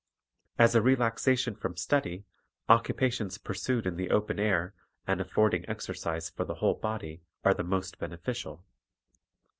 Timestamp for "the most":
7.53-7.99